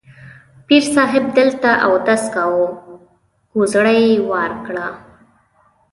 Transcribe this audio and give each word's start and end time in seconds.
پیر 0.67 0.81
صاحب 0.93 1.23
دلته 1.37 1.69
اودس 1.87 2.23
کاوه، 2.33 2.67
کوزړۍ 3.51 3.99
یې 4.11 4.17
وار 4.29 4.51
کړه. 4.65 4.87